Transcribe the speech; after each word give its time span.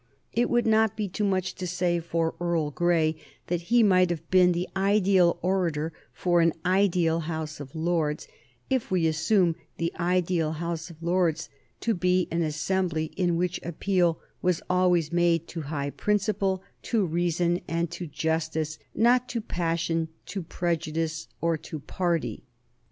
It 0.33 0.49
would 0.49 0.65
not 0.65 0.97
be 0.97 1.07
too 1.07 1.23
much 1.23 1.53
to 1.53 1.67
say 1.67 1.99
for 1.99 2.33
Earl 2.41 2.71
Grey 2.71 3.17
that 3.45 3.61
he 3.69 3.83
might 3.83 4.09
have 4.09 4.27
been 4.31 4.51
the 4.51 4.67
ideal 4.75 5.37
orator 5.43 5.93
for 6.11 6.41
an 6.41 6.53
ideal 6.65 7.19
House 7.19 7.59
of 7.59 7.75
Lords, 7.75 8.27
if 8.67 8.89
we 8.89 9.05
assume 9.05 9.55
the 9.77 9.93
ideal 9.99 10.53
House 10.53 10.89
of 10.89 11.03
Lords 11.03 11.49
to 11.81 11.93
be 11.93 12.27
an 12.31 12.41
assembly 12.41 13.11
in 13.15 13.35
which 13.37 13.59
appeal 13.61 14.19
was 14.41 14.59
always 14.71 15.11
made 15.13 15.47
to 15.49 15.61
high 15.61 15.91
principle, 15.91 16.63
to 16.81 17.05
reason, 17.05 17.61
and 17.67 17.91
to 17.91 18.07
justice, 18.07 18.79
not 18.95 19.29
to 19.29 19.39
passion, 19.39 20.07
to 20.25 20.41
prejudice, 20.41 21.27
or 21.41 21.57
to 21.57 21.79
party. 21.79 22.43